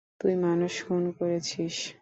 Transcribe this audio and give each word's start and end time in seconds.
তুই 0.19 0.33
মানুষ 0.45 0.73
খুন 0.85 1.03
করেছিস! 1.17 1.75